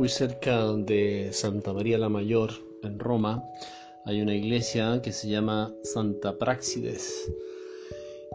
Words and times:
Muy 0.00 0.08
cerca 0.08 0.64
de 0.72 1.28
Santa 1.30 1.74
María 1.74 1.98
la 1.98 2.08
Mayor, 2.08 2.52
en 2.82 2.98
Roma, 2.98 3.44
hay 4.06 4.22
una 4.22 4.34
iglesia 4.34 5.02
que 5.02 5.12
se 5.12 5.28
llama 5.28 5.74
Santa 5.82 6.38
Praxides. 6.38 7.30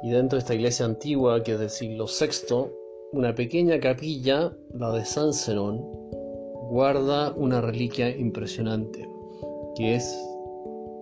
Y 0.03 0.11
dentro 0.11 0.35
de 0.37 0.41
esta 0.41 0.53
iglesia 0.53 0.85
antigua, 0.85 1.41
que 1.41 1.53
es 1.53 1.59
del 1.59 1.71
siglo 1.71 2.05
VI, 2.05 2.67
una 3.13 3.33
pequeña 3.33 3.79
capilla, 3.79 4.55
la 4.77 4.91
de 4.91 5.05
San 5.05 5.33
Zenón, 5.33 5.81
guarda 6.69 7.31
una 7.31 7.61
reliquia 7.61 8.15
impresionante, 8.15 9.09
que 9.75 9.95
es 9.95 10.15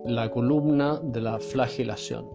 la 0.06 0.30
columna 0.30 0.98
de 1.02 1.20
la 1.20 1.40
flagelación. 1.40 2.26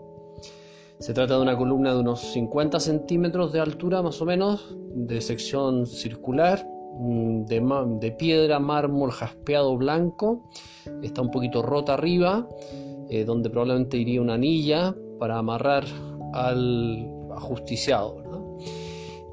Se 1.00 1.16
trata 1.16 1.34
de 1.34 1.42
una 1.42 1.58
columna 1.58 1.96
de 1.96 2.02
unos 2.02 2.20
50 2.20 2.80
centímetros 2.80 3.54
de 3.54 3.60
altura 3.60 4.04
más 4.04 4.22
o 4.22 4.26
menos, 4.26 4.78
de 4.94 5.20
sección 5.20 5.88
circular, 5.88 6.64
mm, 6.98 7.46
de, 8.00 8.12
piedra, 8.12 8.60
mármol 8.60 9.12
jaspeado 9.12 9.78
blanco, 9.78 10.50
está 11.02 11.22
un 11.22 11.32
poquito 11.32 11.62
rota 11.62 11.94
arriba, 11.94 12.48
eh, 13.10 13.24
donde 13.26 13.50
probablemente 13.50 13.98
iría 13.98 14.22
una 14.22 14.36
anilla 14.36 14.96
para 15.20 15.38
amarrar 15.38 15.86
al 16.34 17.08
ajusticiado. 17.36 18.24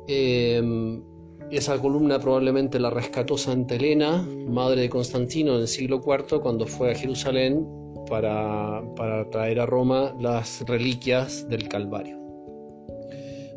Em, 0.09 1.03
esa 1.51 1.79
columna 1.81 2.19
probablemente 2.19 2.79
la 2.81 2.91
rescató 2.91 3.37
Santa 3.39 3.77
Elena, 3.77 4.27
madre 4.49 4.83
de 4.83 4.89
Constantino 4.91 5.55
en 5.55 5.61
el 5.63 5.69
siglo 5.69 6.01
IV, 6.05 6.41
cuando 6.41 6.67
fue 6.67 6.91
a 6.91 6.95
Jerusalén 6.95 7.67
para, 8.09 8.83
traer 9.31 9.61
a 9.61 9.67
Roma 9.67 10.15
las 10.21 10.65
reliquias 10.67 11.49
del 11.49 11.69
Calvario. 11.69 12.19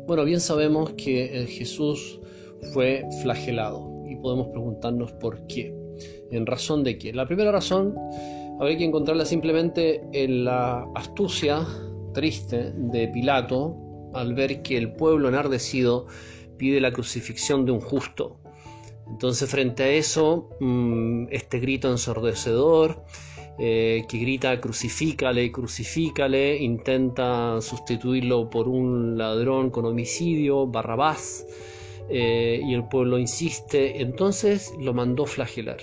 Bueno, 0.06 0.24
bien 0.24 0.40
sabemos 0.40 0.92
que 0.94 1.46
Jesús 1.48 2.20
fue 2.72 3.04
flagelado 3.22 3.89
podemos 4.20 4.48
preguntarnos 4.48 5.12
por 5.12 5.46
qué. 5.46 5.74
¿En 6.30 6.46
razón 6.46 6.84
de 6.84 6.98
qué? 6.98 7.12
La 7.12 7.26
primera 7.26 7.52
razón 7.52 7.94
habría 8.60 8.78
que 8.78 8.84
encontrarla 8.84 9.24
simplemente 9.24 10.02
en 10.12 10.44
la 10.44 10.86
astucia 10.94 11.66
triste 12.12 12.72
de 12.74 13.08
Pilato 13.08 13.76
al 14.14 14.34
ver 14.34 14.62
que 14.62 14.76
el 14.76 14.92
pueblo 14.92 15.28
enardecido 15.28 16.06
pide 16.56 16.80
la 16.80 16.92
crucifixión 16.92 17.64
de 17.64 17.72
un 17.72 17.80
justo. 17.80 18.40
Entonces 19.08 19.50
frente 19.50 19.82
a 19.82 19.88
eso, 19.88 20.50
mm, 20.60 21.26
este 21.30 21.58
grito 21.58 21.90
ensordecedor, 21.90 23.04
eh, 23.58 24.04
que 24.08 24.18
grita 24.18 24.60
crucifícale, 24.60 25.50
crucifícale, 25.52 26.56
intenta 26.56 27.60
sustituirlo 27.60 28.48
por 28.48 28.68
un 28.68 29.18
ladrón 29.18 29.70
con 29.70 29.84
homicidio, 29.84 30.66
Barrabás, 30.66 31.46
eh, 32.10 32.60
y 32.62 32.74
el 32.74 32.88
pueblo 32.88 33.18
insiste, 33.18 34.02
entonces 34.02 34.74
lo 34.78 34.92
mandó 34.92 35.26
flagelar, 35.26 35.78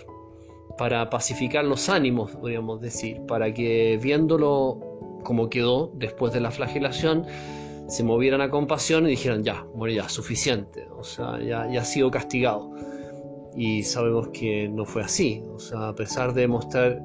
para 0.78 1.10
pacificar 1.10 1.64
los 1.66 1.90
ánimos, 1.90 2.32
podríamos 2.32 2.82
decir, 2.82 3.22
para 3.28 3.54
que 3.54 3.98
viéndolo 4.02 4.80
como 5.24 5.50
quedó 5.50 5.92
después 5.96 6.34
de 6.34 6.42
la 6.42 6.52
flagelación, 6.52 7.26
se 7.88 8.04
movieran 8.04 8.42
a 8.42 8.50
compasión 8.50 9.06
y 9.08 9.12
dijeran, 9.12 9.44
ya, 9.44 9.66
bueno, 9.74 9.94
ya, 9.94 10.10
suficiente, 10.10 10.88
o 10.98 11.04
sea, 11.04 11.40
ya, 11.40 11.70
ya 11.72 11.82
ha 11.82 11.86
sido 11.86 12.12
castigado. 12.12 12.72
Y 13.56 13.84
sabemos 13.84 14.30
que 14.30 14.70
no 14.70 14.86
fue 14.86 15.04
así, 15.04 15.42
o 15.54 15.60
sea, 15.60 15.90
a 15.90 15.96
pesar 15.96 16.34
de 16.34 16.48
mostrar 16.48 17.02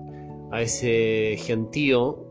a 0.50 0.60
ese 0.60 1.36
gentío, 1.38 2.26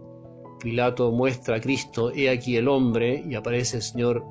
Pilato 0.62 1.12
muestra 1.12 1.56
a 1.56 1.62
Cristo, 1.62 2.12
he 2.12 2.30
aquí 2.30 2.56
el 2.56 2.68
hombre, 2.68 3.24
y 3.28 3.36
aparece 3.36 3.78
el 3.78 3.84
Señor 3.84 4.24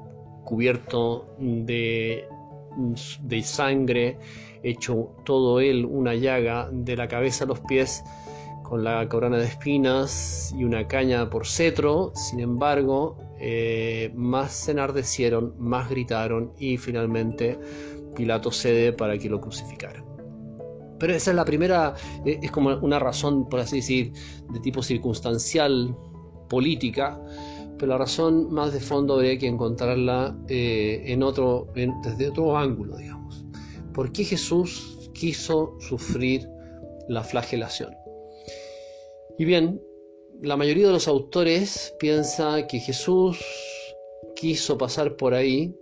cubierto 0.44 1.34
de, 1.38 2.24
de 3.22 3.42
sangre, 3.42 4.18
hecho 4.62 5.14
todo 5.24 5.60
él 5.60 5.84
una 5.84 6.14
llaga 6.14 6.68
de 6.72 6.96
la 6.96 7.08
cabeza 7.08 7.44
a 7.44 7.48
los 7.48 7.60
pies, 7.60 8.02
con 8.62 8.84
la 8.84 9.08
corona 9.08 9.38
de 9.38 9.46
espinas 9.46 10.54
y 10.56 10.62
una 10.62 10.86
caña 10.86 11.28
por 11.28 11.44
cetro, 11.44 12.12
sin 12.14 12.38
embargo, 12.38 13.16
eh, 13.40 14.12
más 14.14 14.52
se 14.52 14.70
enardecieron, 14.70 15.54
más 15.58 15.90
gritaron 15.90 16.52
y 16.56 16.76
finalmente 16.76 17.58
Pilato 18.14 18.52
cede 18.52 18.92
para 18.92 19.18
que 19.18 19.28
lo 19.28 19.40
crucificaran. 19.40 20.04
Pero 21.00 21.14
esa 21.14 21.30
es 21.30 21.36
la 21.36 21.44
primera, 21.44 21.94
eh, 22.24 22.38
es 22.42 22.50
como 22.52 22.76
una 22.76 23.00
razón, 23.00 23.48
por 23.48 23.58
así 23.58 23.76
decir, 23.76 24.12
de 24.52 24.60
tipo 24.60 24.82
circunstancial, 24.82 25.96
política, 26.48 27.20
pero 27.80 27.92
la 27.92 27.98
razón 27.98 28.52
más 28.52 28.74
de 28.74 28.80
fondo 28.80 29.14
habría 29.14 29.38
que 29.38 29.46
encontrarla 29.46 30.36
eh, 30.48 31.02
en 31.06 31.22
otro, 31.22 31.68
desde 31.74 32.28
otro 32.28 32.58
ángulo, 32.58 32.98
digamos. 32.98 33.42
¿Por 33.94 34.12
qué 34.12 34.22
Jesús 34.22 35.10
quiso 35.14 35.76
sufrir 35.80 36.46
la 37.08 37.24
flagelación? 37.24 37.94
Y 39.38 39.46
bien, 39.46 39.80
la 40.42 40.58
mayoría 40.58 40.88
de 40.88 40.92
los 40.92 41.08
autores 41.08 41.94
piensa 41.98 42.66
que 42.66 42.80
Jesús 42.80 43.38
quiso 44.36 44.76
pasar 44.76 45.16
por 45.16 45.32
ahí 45.32 45.74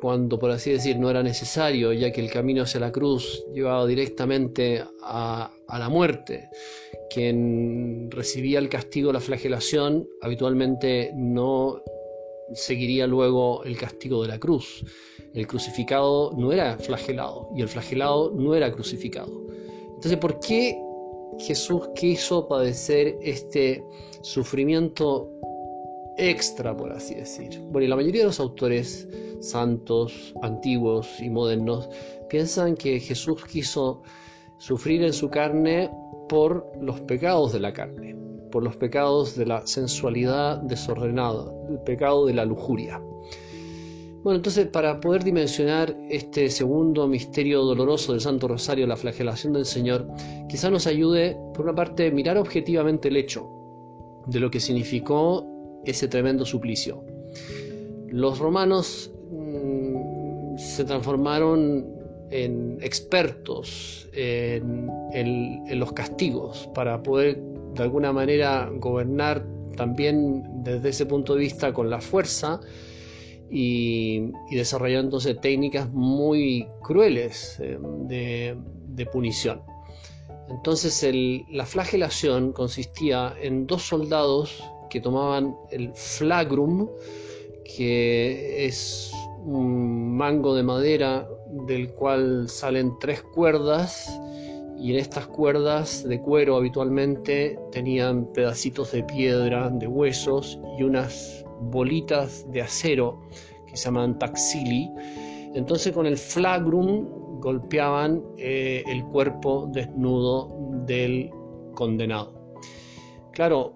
cuando 0.00 0.38
por 0.38 0.50
así 0.50 0.70
decir 0.70 0.98
no 0.98 1.08
era 1.10 1.22
necesario, 1.22 1.92
ya 1.94 2.12
que 2.12 2.20
el 2.20 2.30
camino 2.30 2.62
hacia 2.62 2.80
la 2.80 2.92
cruz 2.92 3.44
llevaba 3.54 3.86
directamente 3.86 4.84
a, 5.02 5.50
la 5.66 5.88
muerte. 5.88 6.48
Quien 7.10 8.10
recibía 8.10 8.58
el 8.58 8.68
castigo, 8.68 9.12
la 9.12 9.20
flagelación, 9.20 10.08
habitualmente 10.20 11.12
no 11.14 11.82
seguiría 12.52 13.06
luego 13.06 13.64
el 13.64 13.76
castigo 13.76 14.22
de 14.22 14.28
la 14.28 14.38
cruz. 14.38 14.84
El 15.34 15.46
crucificado 15.46 16.32
no 16.36 16.52
era 16.52 16.78
flagelado 16.78 17.50
y 17.54 17.62
el 17.62 17.68
flagelado 17.68 18.32
no 18.34 18.54
era 18.54 18.72
crucificado. 18.72 19.46
Entonces, 19.94 20.16
¿por 20.18 20.40
qué 20.40 20.80
Jesús 21.38 21.88
quiso 21.94 22.48
padecer 22.48 23.16
este 23.22 23.82
sufrimiento 24.22 25.30
extra, 26.16 26.76
por 26.76 26.92
así 26.92 27.14
decir? 27.14 27.60
Bueno, 27.70 27.86
y 27.86 27.88
la 27.88 27.96
mayoría 27.96 28.22
de 28.22 28.28
los 28.28 28.40
autores 28.40 29.08
santos, 29.40 30.34
antiguos 30.42 31.08
y 31.20 31.30
modernos, 31.30 31.88
piensan 32.28 32.74
que 32.76 32.98
Jesús 33.00 33.44
quiso 33.44 34.02
sufrir 34.58 35.02
en 35.02 35.12
su 35.12 35.30
carne 35.30 35.90
por 36.28 36.70
los 36.80 37.00
pecados 37.00 37.52
de 37.52 37.60
la 37.60 37.72
carne, 37.72 38.16
por 38.50 38.62
los 38.62 38.76
pecados 38.76 39.36
de 39.36 39.46
la 39.46 39.66
sensualidad 39.66 40.58
desordenada, 40.62 41.52
el 41.70 41.80
pecado 41.80 42.26
de 42.26 42.34
la 42.34 42.44
lujuria. 42.44 43.00
Bueno, 44.22 44.36
entonces 44.36 44.66
para 44.66 45.00
poder 45.00 45.22
dimensionar 45.22 45.96
este 46.10 46.50
segundo 46.50 47.06
misterio 47.06 47.62
doloroso 47.62 48.12
del 48.12 48.20
Santo 48.20 48.48
Rosario, 48.48 48.86
la 48.86 48.96
flagelación 48.96 49.52
del 49.52 49.64
Señor, 49.64 50.08
quizá 50.48 50.70
nos 50.70 50.86
ayude, 50.86 51.36
por 51.54 51.64
una 51.64 51.74
parte, 51.74 52.10
mirar 52.10 52.36
objetivamente 52.36 53.08
el 53.08 53.16
hecho 53.16 53.48
de 54.26 54.40
lo 54.40 54.50
que 54.50 54.60
significó 54.60 55.46
ese 55.84 56.08
tremendo 56.08 56.44
suplicio. 56.44 57.04
Los 58.08 58.38
romanos 58.38 59.12
se 60.56 60.84
transformaron 60.84 61.97
en 62.30 62.78
expertos 62.82 64.08
en, 64.12 64.88
los 65.78 65.92
castigos 65.92 66.68
para 66.74 67.02
poder 67.02 67.40
de 67.74 67.82
alguna 67.82 68.12
manera 68.12 68.70
gobernar 68.74 69.46
también 69.76 70.42
desde 70.64 70.88
ese 70.88 71.06
punto 71.06 71.34
de 71.34 71.40
vista 71.40 71.72
con 71.72 71.88
la 71.88 72.00
fuerza 72.00 72.60
y, 73.50 74.32
desarrollándose 74.50 75.34
técnicas 75.34 75.90
muy 75.90 76.66
crueles 76.82 77.58
eh, 77.60 77.78
de, 77.80 79.06
punición. 79.12 79.62
Entonces 80.48 81.06
la 81.50 81.64
flagelación 81.64 82.52
consistía 82.52 83.32
en 83.40 83.66
dos 83.68 83.82
soldados 83.82 84.64
que 84.90 85.00
tomaban 85.00 85.54
el 85.70 85.92
flagrum, 85.94 86.88
que 87.76 88.66
es 88.66 89.12
un 89.44 90.16
mango 90.16 90.56
de 90.56 90.64
madera 90.64 91.28
del 91.50 91.92
cual 91.94 92.48
salen 92.48 92.98
tres 92.98 93.22
cuerdas 93.22 94.20
y 94.78 94.92
en 94.92 94.98
estas 94.98 95.26
cuerdas 95.26 96.04
de 96.04 96.20
cuero 96.20 96.56
habitualmente 96.56 97.58
tenían 97.72 98.26
pedacitos 98.32 98.92
de 98.92 99.02
piedra, 99.02 99.70
de 99.70 99.86
huesos 99.86 100.58
y 100.78 100.84
unas 100.84 101.44
bolitas 101.60 102.46
de 102.52 102.62
acero 102.62 103.20
que 103.66 103.76
se 103.76 103.86
llaman 103.86 104.18
taxili. 104.18 104.90
Entonces 105.54 105.92
con 105.92 106.06
el 106.06 106.16
flagrum 106.16 107.06
golpeaban 107.40 108.22
eh, 108.36 108.84
el 108.86 109.04
cuerpo 109.06 109.68
desnudo 109.72 110.54
del 110.86 111.30
condenado. 111.74 112.34
Claro, 113.32 113.74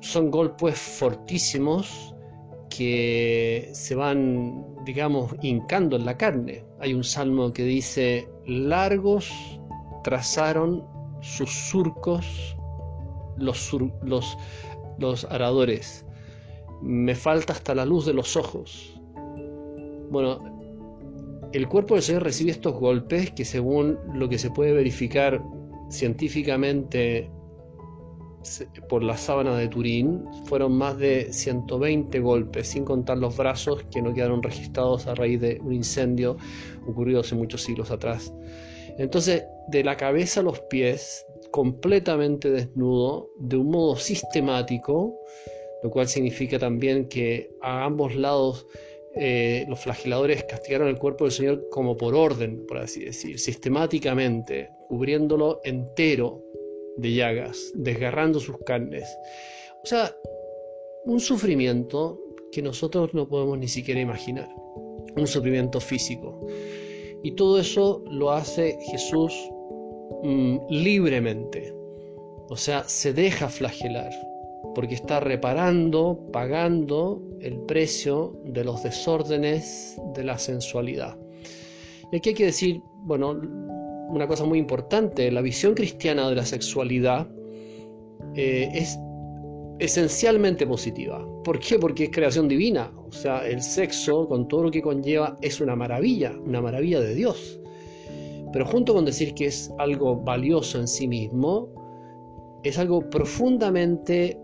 son 0.00 0.30
golpes 0.30 0.78
fortísimos 0.78 2.11
que 2.76 3.70
se 3.72 3.94
van, 3.94 4.64
digamos, 4.84 5.34
hincando 5.42 5.96
en 5.96 6.06
la 6.06 6.16
carne. 6.16 6.64
Hay 6.80 6.94
un 6.94 7.04
salmo 7.04 7.52
que 7.52 7.64
dice, 7.64 8.28
largos 8.46 9.30
trazaron 10.02 10.84
sus 11.20 11.50
surcos 11.50 12.56
los, 13.36 13.72
los, 14.02 14.38
los 14.98 15.24
aradores. 15.26 16.06
Me 16.80 17.14
falta 17.14 17.52
hasta 17.52 17.74
la 17.74 17.84
luz 17.84 18.06
de 18.06 18.14
los 18.14 18.36
ojos. 18.36 18.98
Bueno, 20.10 20.38
el 21.52 21.68
cuerpo 21.68 21.94
del 21.94 22.02
Señor 22.02 22.24
recibe 22.24 22.50
estos 22.50 22.74
golpes 22.74 23.30
que 23.32 23.44
según 23.44 23.98
lo 24.14 24.28
que 24.28 24.38
se 24.38 24.50
puede 24.50 24.72
verificar 24.72 25.42
científicamente 25.90 27.30
por 28.88 29.02
la 29.02 29.16
sábana 29.16 29.56
de 29.56 29.68
Turín 29.68 30.24
fueron 30.44 30.72
más 30.72 30.98
de 30.98 31.32
120 31.32 32.20
golpes, 32.20 32.68
sin 32.68 32.84
contar 32.84 33.18
los 33.18 33.36
brazos 33.36 33.84
que 33.90 34.02
no 34.02 34.12
quedaron 34.12 34.42
registrados 34.42 35.06
a 35.06 35.14
raíz 35.14 35.40
de 35.40 35.60
un 35.62 35.72
incendio 35.72 36.36
ocurrido 36.86 37.20
hace 37.20 37.34
muchos 37.34 37.62
siglos 37.62 37.90
atrás. 37.90 38.32
Entonces, 38.98 39.44
de 39.68 39.84
la 39.84 39.96
cabeza 39.96 40.40
a 40.40 40.42
los 40.42 40.60
pies, 40.60 41.24
completamente 41.50 42.50
desnudo, 42.50 43.30
de 43.38 43.56
un 43.56 43.70
modo 43.70 43.96
sistemático, 43.96 45.16
lo 45.82 45.90
cual 45.90 46.08
significa 46.08 46.58
también 46.58 47.08
que 47.08 47.50
a 47.62 47.84
ambos 47.84 48.14
lados 48.14 48.66
eh, 49.14 49.66
los 49.68 49.80
flageladores 49.80 50.44
castigaron 50.44 50.88
el 50.88 50.98
cuerpo 50.98 51.24
del 51.24 51.32
Señor 51.32 51.68
como 51.70 51.96
por 51.96 52.14
orden, 52.14 52.64
por 52.66 52.78
así 52.78 53.04
decir, 53.04 53.38
sistemáticamente, 53.38 54.70
cubriéndolo 54.88 55.60
entero 55.64 56.42
de 56.96 57.14
llagas, 57.14 57.72
desgarrando 57.74 58.40
sus 58.40 58.56
carnes. 58.64 59.04
O 59.82 59.86
sea, 59.86 60.14
un 61.04 61.20
sufrimiento 61.20 62.18
que 62.52 62.62
nosotros 62.62 63.12
no 63.14 63.28
podemos 63.28 63.58
ni 63.58 63.68
siquiera 63.68 64.00
imaginar, 64.00 64.48
un 65.16 65.26
sufrimiento 65.26 65.80
físico. 65.80 66.46
Y 67.22 67.32
todo 67.32 67.58
eso 67.58 68.02
lo 68.10 68.32
hace 68.32 68.76
Jesús 68.90 69.32
mm, 70.22 70.58
libremente, 70.68 71.74
o 72.48 72.56
sea, 72.56 72.84
se 72.84 73.12
deja 73.12 73.48
flagelar, 73.48 74.12
porque 74.74 74.94
está 74.94 75.20
reparando, 75.20 76.18
pagando 76.32 77.22
el 77.40 77.58
precio 77.60 78.38
de 78.44 78.64
los 78.64 78.82
desórdenes 78.82 79.96
de 80.14 80.24
la 80.24 80.38
sensualidad. 80.38 81.16
Y 82.12 82.16
aquí 82.16 82.30
hay 82.30 82.34
que 82.34 82.44
decir, 82.46 82.82
bueno, 83.04 83.40
una 84.12 84.28
cosa 84.28 84.44
muy 84.44 84.58
importante, 84.58 85.30
la 85.32 85.40
visión 85.40 85.74
cristiana 85.74 86.28
de 86.28 86.34
la 86.34 86.44
sexualidad 86.44 87.26
eh, 88.34 88.68
es 88.74 88.98
esencialmente 89.78 90.66
positiva. 90.66 91.26
¿Por 91.42 91.58
qué? 91.58 91.78
Porque 91.78 92.04
es 92.04 92.10
creación 92.10 92.46
divina. 92.46 92.92
O 93.08 93.10
sea, 93.10 93.46
el 93.48 93.62
sexo, 93.62 94.28
con 94.28 94.48
todo 94.48 94.64
lo 94.64 94.70
que 94.70 94.82
conlleva, 94.82 95.36
es 95.40 95.60
una 95.62 95.74
maravilla, 95.74 96.32
una 96.44 96.60
maravilla 96.60 97.00
de 97.00 97.14
Dios. 97.14 97.58
Pero 98.52 98.66
junto 98.66 98.92
con 98.92 99.06
decir 99.06 99.32
que 99.32 99.46
es 99.46 99.72
algo 99.78 100.16
valioso 100.16 100.78
en 100.78 100.86
sí 100.86 101.08
mismo, 101.08 101.70
es 102.64 102.78
algo 102.78 103.08
profundamente 103.08 104.38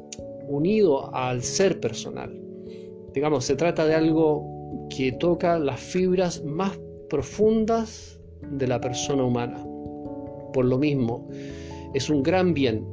unido 0.48 1.14
al 1.14 1.42
ser 1.42 1.78
personal. 1.78 2.34
Digamos, 3.12 3.44
se 3.44 3.54
trata 3.54 3.84
de 3.84 3.94
algo 3.94 4.46
que 4.88 5.12
toca 5.12 5.58
las 5.58 5.78
fibras 5.78 6.42
más 6.42 6.80
profundas 7.10 8.17
de 8.42 8.66
la 8.66 8.80
persona 8.80 9.22
humana. 9.22 9.62
Por 10.52 10.64
lo 10.64 10.78
mismo, 10.78 11.28
es 11.94 12.10
un 12.10 12.22
gran 12.22 12.54
bien 12.54 12.86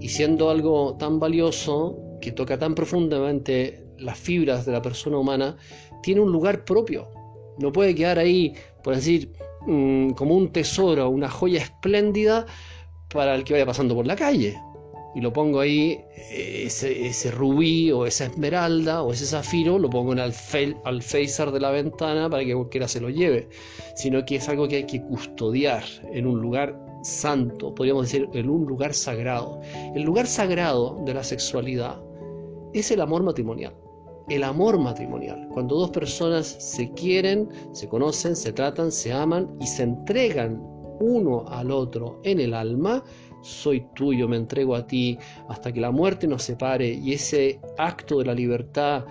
y 0.00 0.08
siendo 0.08 0.50
algo 0.50 0.96
tan 0.98 1.18
valioso 1.18 1.98
que 2.20 2.32
toca 2.32 2.58
tan 2.58 2.74
profundamente 2.74 3.84
las 3.98 4.18
fibras 4.18 4.64
de 4.64 4.72
la 4.72 4.82
persona 4.82 5.18
humana, 5.18 5.56
tiene 6.02 6.20
un 6.20 6.30
lugar 6.30 6.64
propio. 6.64 7.08
No 7.58 7.72
puede 7.72 7.94
quedar 7.94 8.18
ahí, 8.18 8.54
por 8.82 8.94
decir, 8.94 9.32
mm, 9.66 10.10
como 10.10 10.36
un 10.36 10.52
tesoro, 10.52 11.08
una 11.10 11.28
joya 11.28 11.60
espléndida 11.60 12.46
para 13.12 13.34
el 13.34 13.44
que 13.44 13.54
vaya 13.54 13.66
pasando 13.66 13.94
por 13.94 14.06
la 14.06 14.16
calle 14.16 14.56
y 15.14 15.20
lo 15.20 15.32
pongo 15.32 15.60
ahí, 15.60 16.04
ese, 16.30 17.30
rubí 17.30 17.90
o 17.90 18.06
esa 18.06 18.26
esmeralda 18.26 19.02
o 19.02 19.12
ese 19.12 19.24
zafiro, 19.24 19.78
lo 19.78 19.88
pongo 19.90 20.12
en 20.12 20.18
el 20.18 20.76
alféizar 20.84 21.50
de 21.50 21.60
la 21.60 21.70
ventana 21.70 22.28
para 22.28 22.44
que 22.44 22.54
cualquiera 22.54 22.86
se 22.86 23.00
lo 23.00 23.08
lleve, 23.10 23.48
sino 23.96 24.24
que 24.24 24.36
es 24.36 24.48
algo 24.48 24.68
que 24.68 24.76
hay 24.76 24.84
que 24.84 25.02
custodiar 25.02 25.82
en 26.12 26.26
un 26.26 26.40
lugar 26.40 26.78
santo, 27.02 27.74
podríamos 27.74 28.04
decir, 28.04 28.28
en 28.32 28.50
un 28.50 28.66
lugar 28.66 28.94
sagrado. 28.94 29.60
El 29.94 30.02
lugar 30.02 30.26
sagrado 30.26 31.00
de 31.04 31.14
la 31.14 31.24
sexualidad 31.24 32.00
es 32.74 32.90
el 32.90 33.00
amor 33.00 33.22
matrimonial. 33.22 33.74
El 34.28 34.44
amor 34.44 34.78
matrimonial, 34.78 35.48
cuando 35.54 35.76
dos 35.76 35.90
personas 35.90 36.46
se 36.46 36.92
quieren, 36.92 37.48
se 37.72 37.88
conocen, 37.88 38.36
se 38.36 38.52
tratan, 38.52 38.92
se 38.92 39.10
aman 39.10 39.56
y 39.58 39.66
se 39.66 39.84
entregan 39.84 40.62
uno 41.00 41.46
al 41.48 41.70
otro 41.70 42.20
en 42.24 42.40
el 42.40 42.52
alma, 42.52 43.02
soy 43.42 43.86
tuyo, 43.94 44.28
me 44.28 44.36
entrego 44.36 44.74
a 44.74 44.86
ti, 44.86 45.18
hasta 45.48 45.72
que 45.72 45.80
la 45.80 45.90
muerte 45.90 46.26
nos 46.26 46.42
separe 46.42 46.88
y 46.88 47.12
ese 47.12 47.60
acto 47.76 48.18
de 48.18 48.26
la 48.26 48.34
libertad 48.34 49.04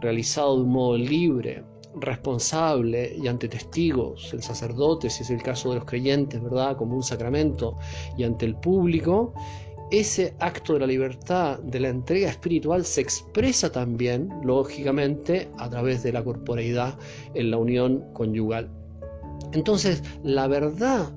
realizado 0.00 0.56
de 0.56 0.62
un 0.62 0.70
modo 0.70 0.98
libre, 0.98 1.64
responsable 1.96 3.14
y 3.16 3.28
ante 3.28 3.48
testigos, 3.48 4.32
el 4.32 4.42
sacerdote, 4.42 5.10
si 5.10 5.22
es 5.22 5.30
el 5.30 5.42
caso 5.42 5.70
de 5.70 5.76
los 5.76 5.84
creyentes, 5.84 6.42
¿verdad? 6.42 6.76
Como 6.76 6.96
un 6.96 7.02
sacramento, 7.02 7.76
y 8.16 8.24
ante 8.24 8.46
el 8.46 8.56
público, 8.56 9.34
ese 9.90 10.34
acto 10.38 10.72
de 10.72 10.80
la 10.80 10.86
libertad, 10.86 11.58
de 11.60 11.80
la 11.80 11.88
entrega 11.88 12.30
espiritual, 12.30 12.84
se 12.84 13.02
expresa 13.02 13.70
también, 13.70 14.30
lógicamente, 14.42 15.50
a 15.58 15.68
través 15.68 16.02
de 16.02 16.12
la 16.12 16.24
corporeidad 16.24 16.98
en 17.34 17.50
la 17.50 17.58
unión 17.58 18.02
conyugal. 18.14 18.70
Entonces, 19.52 20.02
la 20.22 20.48
verdad 20.48 21.12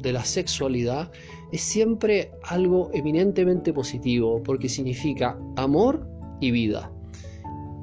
de 0.00 0.12
la 0.12 0.24
sexualidad 0.24 1.10
es 1.52 1.60
siempre 1.60 2.30
algo 2.42 2.90
eminentemente 2.92 3.72
positivo 3.72 4.42
porque 4.42 4.68
significa 4.68 5.38
amor 5.56 6.06
y 6.40 6.50
vida. 6.50 6.92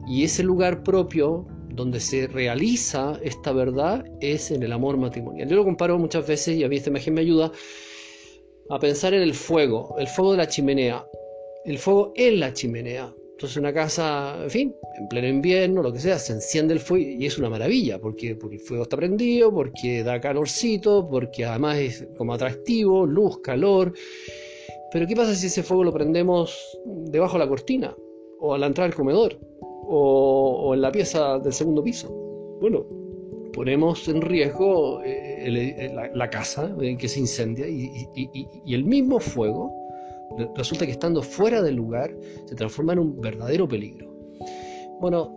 Y 0.07 0.23
ese 0.23 0.43
lugar 0.43 0.83
propio 0.83 1.47
donde 1.69 1.99
se 1.99 2.27
realiza 2.27 3.19
esta 3.23 3.51
verdad 3.51 4.05
es 4.21 4.51
en 4.51 4.63
el 4.63 4.71
amor 4.71 4.97
matrimonial. 4.97 5.49
Yo 5.49 5.55
lo 5.55 5.65
comparo 5.65 5.97
muchas 5.99 6.27
veces 6.27 6.57
y 6.57 6.63
a 6.63 6.69
mí 6.69 6.77
esta 6.77 6.89
imagen 6.89 7.15
me 7.15 7.21
ayuda 7.21 7.51
a 8.69 8.79
pensar 8.79 9.13
en 9.13 9.21
el 9.21 9.33
fuego, 9.33 9.95
el 9.99 10.07
fuego 10.07 10.31
de 10.31 10.37
la 10.37 10.47
chimenea, 10.47 11.05
el 11.65 11.77
fuego 11.77 12.13
en 12.15 12.39
la 12.39 12.53
chimenea. 12.53 13.13
Entonces 13.35 13.57
una 13.57 13.73
casa, 13.73 14.37
en 14.43 14.49
fin, 14.49 14.75
en 14.97 15.09
pleno 15.09 15.27
invierno, 15.27 15.83
lo 15.83 15.91
que 15.91 15.99
sea, 15.99 16.17
se 16.17 16.31
enciende 16.31 16.73
el 16.73 16.79
fuego 16.79 17.05
y 17.05 17.25
es 17.25 17.37
una 17.37 17.49
maravilla, 17.49 17.99
porque, 17.99 18.33
porque 18.33 18.55
el 18.55 18.61
fuego 18.61 18.83
está 18.83 18.95
prendido, 18.95 19.53
porque 19.53 20.03
da 20.03 20.21
calorcito, 20.21 21.05
porque 21.09 21.43
además 21.43 21.77
es 21.79 22.07
como 22.17 22.33
atractivo, 22.33 23.05
luz, 23.05 23.39
calor. 23.39 23.91
Pero 24.89 25.05
¿qué 25.05 25.17
pasa 25.17 25.35
si 25.35 25.47
ese 25.47 25.63
fuego 25.63 25.83
lo 25.83 25.91
prendemos 25.91 26.57
debajo 26.85 27.33
de 27.33 27.39
la 27.39 27.49
cortina? 27.49 27.93
O 28.39 28.53
a 28.53 28.57
la 28.57 28.67
entrada 28.67 28.87
del 28.87 28.95
comedor? 28.95 29.37
O, 29.61 30.71
en 30.73 30.79
la 30.79 30.93
pieza 30.93 31.37
del 31.39 31.51
segundo 31.51 31.83
piso? 31.83 32.07
Bueno, 32.61 32.85
ponemos 33.51 34.07
en 34.07 34.21
riesgo 34.21 35.01
eh, 35.03 35.91
la, 36.13 36.29
casa 36.29 36.73
eh, 36.79 36.95
que 36.95 37.09
se 37.09 37.19
incendia 37.19 37.67
y 37.67 38.73
el 38.73 38.85
mismo 38.85 39.19
fuego 39.19 39.84
resulta 40.55 40.85
que 40.85 40.91
estando 40.91 41.21
fuera 41.21 41.61
del 41.61 41.75
lugar 41.75 42.15
se 42.45 42.55
transforma 42.55 42.93
en 42.93 42.99
un 42.99 43.21
verdadero 43.21 43.67
peligro. 43.67 44.13
Bueno, 44.99 45.29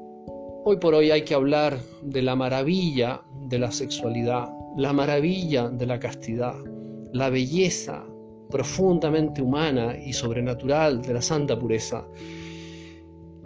hoy 0.65 0.77
por 0.77 0.95
hoy 0.95 1.11
hay 1.11 1.23
que 1.23 1.35
hablar 1.35 1.79
de 2.03 2.23
la 2.23 2.37
maravilla 2.37 3.23
de 3.49 3.59
la 3.59 3.71
sexualidad, 3.71 4.49
la 4.77 4.93
maravilla 4.93 5.69
de 5.69 5.87
la 5.87 5.99
castidad, 5.99 6.55
la 7.13 7.31
belleza 7.31 8.05
profundamente 8.51 9.43
humana 9.43 9.97
y 9.99 10.13
sobrenatural 10.13 11.03
de 11.03 11.15
la 11.15 11.23
santa 11.23 11.59
pureza. 11.59 12.07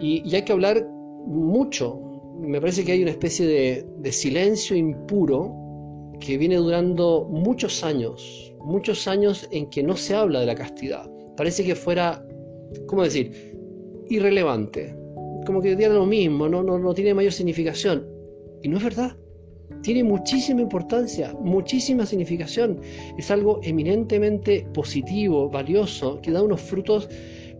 Y, 0.00 0.34
hay 0.34 0.42
que 0.42 0.52
hablar 0.52 0.86
mucho. 1.26 2.00
Me 2.40 2.60
parece 2.60 2.84
que 2.84 2.92
hay 2.92 3.02
una 3.02 3.10
especie 3.10 3.46
de, 3.46 4.12
silencio 4.12 4.76
impuro 4.76 5.54
que 6.20 6.38
viene 6.38 6.56
durando 6.56 7.28
muchos 7.30 7.82
años, 7.82 8.54
muchos 8.60 9.08
años 9.08 9.48
en 9.50 9.70
que 9.70 9.82
no 9.82 9.96
se 9.96 10.14
habla 10.14 10.40
de 10.40 10.46
la 10.46 10.54
castidad 10.54 11.10
parece 11.36 11.64
que 11.64 11.74
fuera, 11.74 12.24
¿cómo 12.86 13.02
decir?, 13.02 13.52
irrelevante. 14.08 14.94
Como 15.46 15.60
que 15.60 15.74
diera 15.74 15.94
lo 15.94 16.06
mismo, 16.06 16.48
no, 16.48 16.62
no, 16.62 16.78
no 16.78 16.94
tiene 16.94 17.14
mayor 17.14 17.32
significación. 17.32 18.06
Y 18.62 18.68
no 18.68 18.76
es 18.76 18.84
verdad. 18.84 19.16
Tiene 19.82 20.04
muchísima 20.04 20.60
importancia, 20.60 21.34
muchísima 21.40 22.06
significación. 22.06 22.80
Es 23.18 23.30
algo 23.30 23.58
eminentemente 23.62 24.66
positivo, 24.72 25.48
valioso, 25.50 26.20
que 26.20 26.30
da 26.30 26.42
unos 26.42 26.60
frutos 26.60 27.08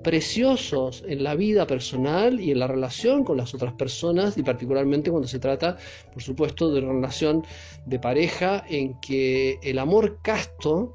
preciosos 0.03 1.05
en 1.07 1.23
la 1.23 1.35
vida 1.35 1.67
personal 1.67 2.41
y 2.41 2.51
en 2.51 2.59
la 2.59 2.67
relación 2.67 3.25
con 3.25 3.37
las 3.37 3.55
otras 3.55 3.73
personas 3.75 4.37
y 4.37 4.43
particularmente 4.43 5.11
cuando 5.11 5.29
se 5.29 5.39
trata, 5.39 5.77
por 6.13 6.23
supuesto, 6.23 6.73
de 6.73 6.81
una 6.81 6.93
relación 6.93 7.45
de 7.87 7.99
pareja 7.99 8.65
en 8.69 8.99
que 9.01 9.59
el 9.63 9.79
amor 9.79 10.19
casto 10.23 10.95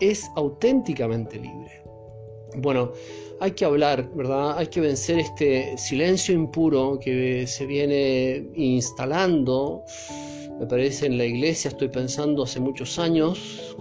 es 0.00 0.28
auténticamente 0.36 1.38
libre. 1.38 1.82
Bueno, 2.56 2.92
hay 3.40 3.52
que 3.52 3.64
hablar, 3.64 4.10
¿verdad? 4.14 4.58
Hay 4.58 4.66
que 4.66 4.80
vencer 4.80 5.18
este 5.18 5.76
silencio 5.78 6.34
impuro 6.34 6.98
que 7.00 7.46
se 7.46 7.64
viene 7.64 8.46
instalando, 8.54 9.82
me 10.60 10.66
parece, 10.66 11.06
en 11.06 11.16
la 11.16 11.24
iglesia, 11.24 11.68
estoy 11.68 11.88
pensando 11.88 12.42
hace 12.42 12.60
muchos 12.60 12.98
años. 12.98 13.76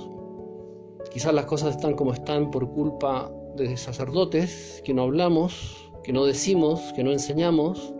Quizás 1.11 1.33
las 1.33 1.45
cosas 1.45 1.75
están 1.75 1.95
como 1.95 2.13
están 2.13 2.49
por 2.49 2.71
culpa 2.71 3.29
de 3.57 3.75
sacerdotes, 3.75 4.81
que 4.85 4.93
no 4.93 5.03
hablamos, 5.03 5.91
que 6.03 6.13
no 6.13 6.25
decimos, 6.25 6.93
que 6.95 7.03
no 7.03 7.11
enseñamos, 7.11 7.93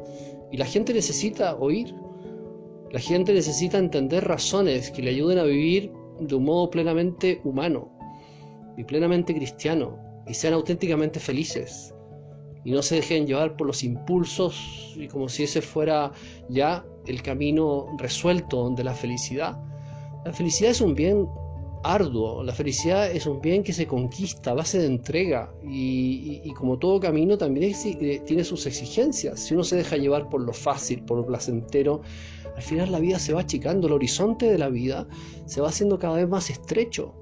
y 0.52 0.58
la 0.58 0.66
gente 0.66 0.94
necesita 0.94 1.56
oír. 1.58 1.94
La 2.92 3.00
gente 3.00 3.34
necesita 3.34 3.78
entender 3.78 4.24
razones 4.24 4.90
que 4.90 5.02
le 5.02 5.12
ayuden 5.12 5.38
a 5.38 5.44
vivir 5.44 5.92
de 6.20 6.36
un 6.36 6.46
modo 6.46 6.70
plenamente 6.70 7.42
humano 7.44 7.92
y 8.78 8.86
plenamente 8.86 9.34
cristiano 9.34 10.11
y 10.32 10.34
sean 10.34 10.54
auténticamente 10.54 11.20
felices 11.20 11.94
y 12.64 12.72
no 12.72 12.82
se 12.82 12.96
dejen 12.96 13.28
llevar 13.28 13.58
por 13.58 13.68
los 13.68 13.84
impulsos 13.84 14.94
y 14.96 15.08
como 15.10 15.28
si 15.28 15.44
ese 15.44 15.62
fuera 15.62 16.14
ya 16.48 16.86
el 17.06 17.22
camino 17.22 17.88
resuelto 17.98 18.70
de 18.70 18.84
la 18.86 18.94
felicidad. 18.94 19.60
La 20.24 20.32
felicidad 20.32 20.72
es 20.72 20.80
un 20.80 20.96
bien 20.96 21.28
arduo, 21.84 22.44
la 22.44 22.54
felicidad 22.54 23.12
es 23.12 23.26
un 23.26 23.42
bien 23.42 23.62
que 23.64 23.74
se 23.74 23.88
conquista 23.88 24.52
a 24.52 24.54
base 24.54 24.80
de 24.80 24.86
entrega 24.86 25.52
y, 25.68 26.50
como 26.54 26.78
todo 26.78 27.00
camino 27.00 27.38
también 27.38 27.74
eh, 27.74 28.22
tiene 28.26 28.46
sus 28.46 28.66
exigencias. 28.66 29.42
Si 29.42 29.54
uno 29.54 29.66
se 29.66 29.76
deja 29.76 29.98
llevar 29.98 30.30
por 30.30 30.42
lo 30.42 30.54
fácil, 30.54 31.04
por 31.04 31.18
lo 31.18 31.26
placentero, 31.26 32.02
al 32.56 32.62
final 32.62 32.92
la 32.92 33.00
vida 33.00 33.20
se 33.20 33.34
va 33.34 33.42
achicando, 33.42 33.88
el 33.88 33.94
horizonte 33.94 34.50
de 34.50 34.58
la 34.58 34.70
vida 34.70 35.08
se 35.46 35.60
va 35.60 35.68
haciendo 35.68 36.00
cada 36.00 36.16
vez 36.16 36.30
más 36.30 36.50
estrecho. 36.50 37.21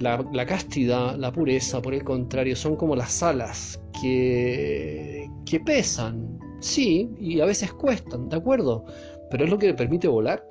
La, 0.00 0.46
castidad, 0.46 1.16
la 1.16 1.32
pureza, 1.32 1.80
por 1.80 1.94
el 1.94 2.04
contrario, 2.04 2.56
son 2.56 2.76
como 2.76 2.96
las 2.96 3.22
alas 3.22 3.80
que, 4.00 5.28
que 5.46 5.60
pesan, 5.60 6.38
sí, 6.60 7.10
y 7.18 7.40
a 7.40 7.46
veces 7.46 7.72
cuestan, 7.72 8.28
¿de 8.28 8.36
acuerdo? 8.36 8.84
Pero 9.30 9.44
es 9.44 9.50
lo 9.50 9.58
que 9.58 9.68
le 9.68 9.74
permite 9.74 10.08
volar. 10.08 10.44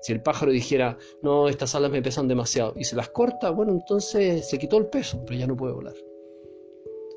Si 0.00 0.12
el 0.12 0.22
pájaro 0.22 0.52
dijera, 0.52 0.96
no, 1.22 1.48
estas 1.48 1.74
alas 1.74 1.90
me 1.90 2.02
pesan 2.02 2.28
demasiado, 2.28 2.72
y 2.76 2.84
se 2.84 2.96
las 2.96 3.10
corta, 3.10 3.50
bueno, 3.50 3.72
entonces 3.72 4.48
se 4.48 4.58
quitó 4.58 4.78
el 4.78 4.86
peso, 4.86 5.22
pero 5.26 5.38
ya 5.38 5.46
no 5.46 5.56
puede 5.56 5.74
volar. 5.74 5.94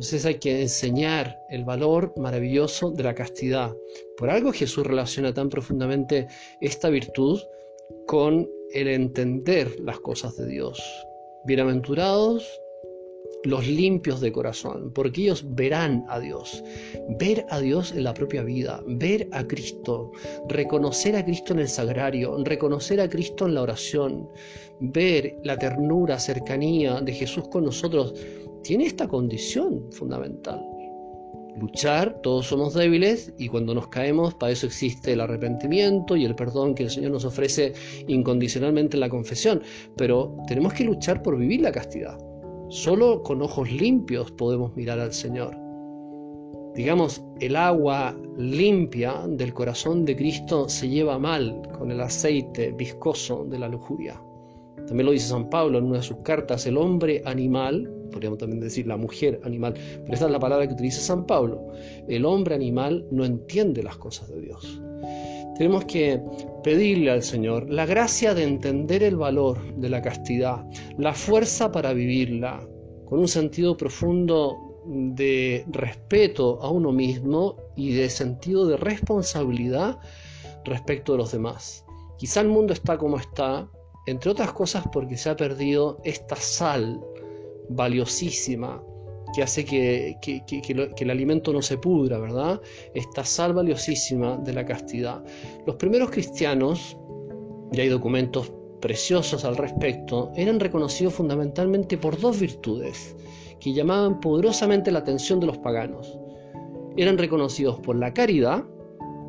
Entonces 0.01 0.25
hay 0.25 0.39
que 0.39 0.61
enseñar 0.61 1.37
el 1.49 1.63
valor 1.63 2.11
maravilloso 2.17 2.89
de 2.89 3.03
la 3.03 3.13
castidad. 3.13 3.71
Por 4.17 4.31
algo 4.31 4.51
Jesús 4.51 4.85
relaciona 4.87 5.31
tan 5.31 5.47
profundamente 5.47 6.27
esta 6.59 6.89
virtud 6.89 7.39
con 8.07 8.49
el 8.73 8.87
entender 8.87 9.79
las 9.79 9.99
cosas 9.99 10.35
de 10.37 10.47
Dios. 10.47 10.81
Bienaventurados 11.43 12.61
los 13.45 13.67
limpios 13.67 14.21
de 14.21 14.31
corazón, 14.31 14.91
porque 14.93 15.21
ellos 15.23 15.43
verán 15.55 16.05
a 16.07 16.19
Dios. 16.19 16.63
Ver 17.19 17.43
a 17.49 17.59
Dios 17.59 17.93
en 17.93 18.03
la 18.03 18.13
propia 18.13 18.43
vida, 18.43 18.83
ver 18.85 19.27
a 19.31 19.43
Cristo, 19.47 20.11
reconocer 20.47 21.15
a 21.15 21.25
Cristo 21.25 21.53
en 21.53 21.59
el 21.59 21.67
sagrario, 21.67 22.37
reconocer 22.43 23.01
a 23.01 23.09
Cristo 23.09 23.47
en 23.47 23.55
la 23.55 23.63
oración, 23.63 24.29
ver 24.81 25.35
la 25.43 25.57
ternura, 25.57 26.19
cercanía 26.19 27.01
de 27.01 27.11
Jesús 27.11 27.47
con 27.47 27.65
nosotros, 27.65 28.13
tiene 28.61 28.85
esta 28.85 29.07
condición 29.07 29.91
fundamental. 29.91 30.63
Luchar, 31.59 32.21
todos 32.21 32.47
somos 32.47 32.73
débiles 32.73 33.33
y 33.37 33.49
cuando 33.49 33.73
nos 33.73 33.89
caemos, 33.89 34.33
para 34.33 34.53
eso 34.53 34.67
existe 34.67 35.13
el 35.13 35.21
arrepentimiento 35.21 36.15
y 36.15 36.25
el 36.25 36.35
perdón 36.35 36.73
que 36.75 36.83
el 36.83 36.89
Señor 36.89 37.11
nos 37.11 37.25
ofrece 37.25 37.73
incondicionalmente 38.07 38.95
en 38.95 39.01
la 39.01 39.09
confesión. 39.09 39.61
Pero 39.97 40.35
tenemos 40.47 40.73
que 40.73 40.85
luchar 40.85 41.21
por 41.21 41.37
vivir 41.37 41.61
la 41.61 41.71
castidad. 41.71 42.17
Solo 42.69 43.21
con 43.21 43.41
ojos 43.41 43.69
limpios 43.69 44.31
podemos 44.31 44.75
mirar 44.75 44.99
al 44.99 45.11
Señor. 45.11 45.57
Digamos, 46.73 47.21
el 47.41 47.57
agua 47.57 48.17
limpia 48.37 49.25
del 49.27 49.53
corazón 49.53 50.05
de 50.05 50.15
Cristo 50.15 50.69
se 50.69 50.87
lleva 50.87 51.19
mal 51.19 51.61
con 51.77 51.91
el 51.91 51.99
aceite 51.99 52.71
viscoso 52.71 53.43
de 53.43 53.59
la 53.59 53.67
lujuria. 53.67 54.21
También 54.87 55.05
lo 55.05 55.11
dice 55.11 55.27
San 55.27 55.49
Pablo 55.49 55.77
en 55.77 55.85
una 55.85 55.97
de 55.97 56.03
sus 56.03 56.17
cartas, 56.17 56.65
el 56.65 56.77
hombre 56.77 57.21
animal, 57.25 57.91
podríamos 58.11 58.39
también 58.39 58.59
decir 58.59 58.87
la 58.87 58.97
mujer 58.97 59.39
animal, 59.43 59.73
pero 59.73 60.13
esta 60.13 60.25
es 60.25 60.31
la 60.31 60.39
palabra 60.39 60.67
que 60.67 60.73
utiliza 60.73 61.01
San 61.01 61.25
Pablo, 61.25 61.71
el 62.07 62.25
hombre 62.25 62.55
animal 62.55 63.05
no 63.11 63.23
entiende 63.25 63.83
las 63.83 63.97
cosas 63.97 64.29
de 64.29 64.41
Dios. 64.41 64.81
Tenemos 65.57 65.85
que 65.85 66.21
pedirle 66.63 67.11
al 67.11 67.23
Señor 67.23 67.69
la 67.69 67.85
gracia 67.85 68.33
de 68.33 68.43
entender 68.43 69.03
el 69.03 69.15
valor 69.15 69.75
de 69.75 69.89
la 69.89 70.01
castidad, 70.01 70.65
la 70.97 71.13
fuerza 71.13 71.71
para 71.71 71.93
vivirla, 71.93 72.67
con 73.05 73.19
un 73.19 73.27
sentido 73.27 73.77
profundo 73.77 74.57
de 74.85 75.65
respeto 75.69 76.59
a 76.61 76.69
uno 76.69 76.91
mismo 76.91 77.57
y 77.75 77.93
de 77.93 78.09
sentido 78.09 78.65
de 78.65 78.77
responsabilidad 78.77 79.99
respecto 80.65 81.11
de 81.11 81.19
los 81.19 81.31
demás. 81.31 81.85
Quizá 82.17 82.41
el 82.41 82.47
mundo 82.47 82.73
está 82.73 82.97
como 82.97 83.17
está, 83.17 83.69
entre 84.11 84.31
otras 84.31 84.53
cosas 84.53 84.83
porque 84.91 85.17
se 85.17 85.29
ha 85.29 85.35
perdido 85.35 85.99
esta 86.03 86.35
sal 86.35 87.01
valiosísima 87.69 88.83
que 89.33 89.41
hace 89.41 89.63
que, 89.63 90.17
el 90.99 91.09
alimento 91.09 91.53
no 91.53 91.61
se 91.61 91.77
pudra, 91.77 92.19
¿verdad? 92.19 92.61
Esta 92.93 93.23
sal 93.23 93.53
valiosísima 93.53 94.37
de 94.37 94.53
la 94.53 94.65
castidad. 94.65 95.23
Los 95.65 95.77
primeros 95.77 96.11
cristianos, 96.11 96.97
y 97.71 97.79
hay 97.79 97.87
documentos 97.87 98.51
preciosos 98.81 99.45
al 99.45 99.55
respecto, 99.55 100.31
eran 100.35 100.59
reconocidos 100.59 101.13
fundamentalmente 101.13 101.97
por 101.97 102.19
dos 102.19 102.39
virtudes 102.39 103.15
que 103.61 103.73
llamaban 103.73 104.19
poderosamente 104.19 104.91
la 104.91 104.99
atención 104.99 105.39
de 105.39 105.47
los 105.47 105.57
paganos. 105.59 106.19
Eran 106.97 107.17
reconocidos 107.17 107.79
por 107.79 107.95
la 107.95 108.13
caridad, 108.13 108.65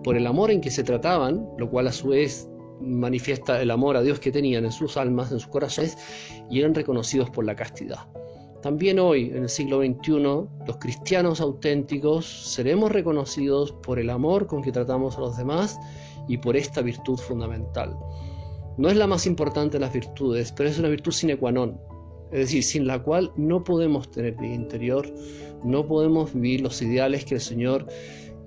por 0.03 0.17
el 0.17 0.27
amor 0.27 0.51
en 0.51 0.61
que 0.61 0.71
se 0.71 0.83
trataban, 0.83 1.47
lo 1.59 1.71
cual 1.71 1.87
a 1.87 1.93
su 1.93 2.09
vez 2.09 2.49
manifiesta 2.83 3.61
el 3.63 3.71
amor 3.71 3.97
a 3.97 4.03
Dios 4.03 4.21
que 4.21 4.33
tenían 4.33 4.65
en 4.65 4.73
sus 4.73 4.97
almas, 4.97 5.33
en 5.33 5.41
sus 5.41 5.49
corazones, 5.49 5.97
y 6.51 6.61
eran 6.61 6.75
reconocidos 6.75 7.31
por 7.31 7.45
la 7.45 7.57
castidad. 7.57 8.01
También 8.63 9.01
hoy, 9.01 9.31
en 9.35 9.43
el 9.43 9.49
siglo 9.49 9.81
XXI, 9.81 10.13
los 10.67 10.77
cristianos 10.79 11.41
auténticos 11.41 12.25
seremos 12.25 12.93
reconocidos 12.93 13.73
por 13.73 13.99
el 13.99 14.09
amor 14.09 14.47
con 14.47 14.63
que 14.63 14.71
tratamos 14.71 15.17
a 15.17 15.21
los 15.21 15.37
demás 15.37 15.81
y 16.29 16.39
por 16.39 16.57
esta 16.57 16.81
virtud 16.81 17.19
fundamental. 17.19 17.97
No 18.79 18.89
es 18.89 18.97
la 18.97 19.09
más 19.09 19.27
importante 19.27 19.79
de 19.79 19.81
las 19.81 19.93
virtudes, 19.93 20.53
pero 20.53 20.69
es 20.69 20.79
una 20.79 20.89
virtud 20.89 21.11
sine 21.11 21.37
qua 21.37 21.51
non, 21.51 21.77
es 22.31 22.39
decir, 22.39 22.63
sin 22.63 22.87
la 22.87 23.03
cual 23.03 23.33
no 23.37 23.65
podemos 23.65 24.09
tener 24.13 24.37
vida 24.37 24.55
interior, 24.55 25.13
no 25.65 25.85
podemos 25.85 26.33
vivir 26.33 26.61
los 26.61 26.81
ideales 26.81 27.25
que 27.25 27.35
el 27.35 27.41
Señor 27.41 27.87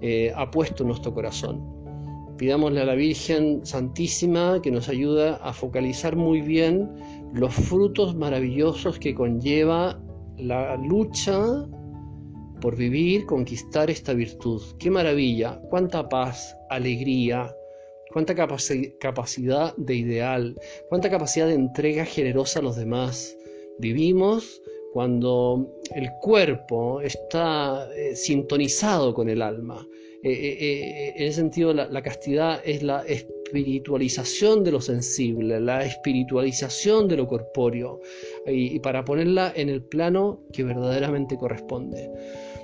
eh, 0.01 0.31
ha 0.33 0.49
puesto 0.49 0.83
en 0.83 0.87
nuestro 0.87 1.13
corazón. 1.13 1.74
Pidámosle 2.37 2.81
a 2.81 2.85
la 2.85 2.95
Virgen 2.95 3.65
Santísima 3.65 4.61
que 4.61 4.71
nos 4.71 4.89
ayude 4.89 5.37
a 5.41 5.53
focalizar 5.53 6.15
muy 6.15 6.41
bien 6.41 6.89
los 7.33 7.53
frutos 7.53 8.15
maravillosos 8.15 8.99
que 8.99 9.15
conlleva 9.15 9.99
la 10.37 10.75
lucha 10.75 11.65
por 12.59 12.75
vivir, 12.75 13.25
conquistar 13.25 13.89
esta 13.89 14.13
virtud. 14.13 14.61
Qué 14.79 14.89
maravilla, 14.91 15.61
cuánta 15.69 16.09
paz, 16.09 16.55
alegría, 16.69 17.55
cuánta 18.11 18.35
capacidad 18.35 19.75
de 19.77 19.95
ideal, 19.95 20.55
cuánta 20.89 21.09
capacidad 21.09 21.47
de 21.47 21.53
entrega 21.53 22.05
generosa 22.05 22.59
a 22.59 22.63
los 22.63 22.75
demás. 22.75 23.35
Vivimos 23.79 24.61
cuando 24.95 25.75
el 25.93 26.09
cuerpo 26.21 27.01
está 27.01 27.89
eh, 27.93 28.15
sintonizado 28.15 29.13
con 29.13 29.27
el 29.27 29.41
alma. 29.41 29.85
Eh, 30.23 30.31
eh, 30.31 31.13
en 31.17 31.23
ese 31.23 31.41
sentido, 31.41 31.73
la, 31.73 32.01
castidad 32.01 32.61
es 32.63 32.81
la 32.81 33.05
espiritualización 33.05 34.63
de 34.63 34.71
lo 34.71 34.79
sensible, 34.79 35.59
la 35.59 35.83
espiritualización 35.83 37.09
de 37.09 37.17
lo 37.17 37.27
corpóreo, 37.27 37.99
y, 38.47 38.79
para 38.79 39.03
ponerla 39.03 39.51
en 39.53 39.67
el 39.67 39.83
plano 39.83 40.39
que 40.53 40.63
verdaderamente 40.63 41.35
corresponde. 41.35 42.09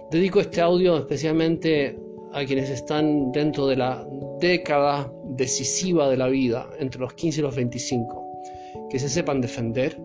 Dedico 0.09 0.39
este 0.39 0.61
audio 0.61 0.99
especialmente 0.99 1.97
a 2.31 2.45
quienes 2.45 2.69
están 2.69 3.33
dentro 3.33 3.67
de 3.67 3.75
la 3.75 4.07
década 4.39 5.11
decisiva 5.35 6.09
de 6.09 6.15
la 6.15 6.29
vida, 6.29 6.69
entre 6.79 7.01
los 7.01 7.13
15 7.13 7.41
y 7.41 7.43
los 7.43 7.55
25, 7.57 8.87
que 8.89 8.99
se 8.99 9.09
sepan 9.09 9.41
defender, 9.41 9.97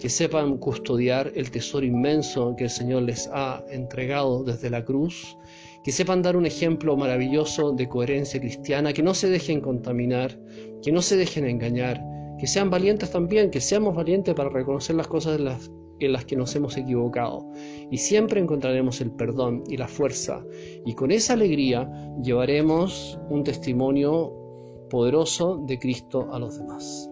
que 0.00 0.08
sepan 0.08 0.56
custodiar 0.58 1.30
el 1.34 1.50
tesoro 1.50 1.84
inmenso 1.84 2.54
que 2.56 2.64
el 2.64 2.70
Señor 2.70 3.02
les 3.02 3.28
ha 3.32 3.62
entregado 3.70 4.42
desde 4.44 4.70
la 4.70 4.84
cruz 4.84 5.36
que 5.82 5.92
sepan 5.92 6.22
dar 6.22 6.36
un 6.36 6.46
ejemplo 6.46 6.96
maravilloso 6.96 7.72
de 7.72 7.88
coherencia 7.88 8.40
cristiana, 8.40 8.92
que 8.92 9.02
no 9.02 9.14
se 9.14 9.28
dejen 9.28 9.60
contaminar, 9.60 10.38
que 10.82 10.92
no 10.92 11.00
se 11.00 11.16
dejen 11.16 11.46
engañar, 11.46 12.02
que 12.38 12.46
sean 12.46 12.70
valientes 12.70 13.10
también, 13.10 13.50
que 13.50 13.60
seamos 13.60 13.94
valientes 13.94 14.34
para 14.34 14.50
reconocer 14.50 14.96
las 14.96 15.08
cosas 15.08 15.38
en 15.38 15.44
las, 15.46 15.70
en 16.00 16.12
las 16.12 16.24
que 16.24 16.36
nos 16.36 16.54
hemos 16.54 16.76
equivocado. 16.76 17.50
Y 17.90 17.98
siempre 17.98 18.40
encontraremos 18.40 19.00
el 19.00 19.12
perdón 19.12 19.64
y 19.68 19.76
la 19.76 19.88
fuerza. 19.88 20.44
Y 20.84 20.94
con 20.94 21.10
esa 21.10 21.32
alegría 21.32 21.90
llevaremos 22.22 23.18
un 23.30 23.42
testimonio 23.44 24.34
poderoso 24.90 25.62
de 25.66 25.78
Cristo 25.78 26.28
a 26.32 26.38
los 26.38 26.58
demás. 26.58 27.10